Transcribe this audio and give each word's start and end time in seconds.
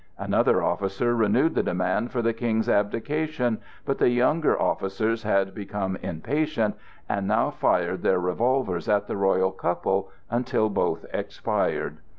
Another 0.17 0.63
officer 0.63 1.15
renewed 1.15 1.53
the 1.53 1.61
demand 1.61 2.11
for 2.11 2.23
the 2.23 2.33
King's 2.33 2.67
abdication; 2.67 3.59
but 3.85 3.99
the 3.99 4.09
younger 4.09 4.59
officers 4.59 5.21
had 5.21 5.53
become 5.53 5.95
impatient 5.97 6.75
and 7.07 7.27
now 7.27 7.51
fired 7.51 8.01
their 8.01 8.17
revolvers 8.19 8.89
at 8.89 9.05
the 9.05 9.15
royal 9.15 9.51
couple 9.51 10.09
until 10.31 10.69
both 10.71 11.05
expired. 11.13 11.97